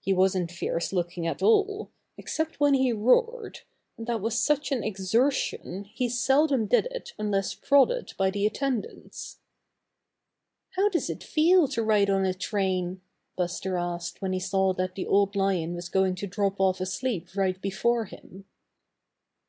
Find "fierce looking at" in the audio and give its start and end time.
0.52-1.42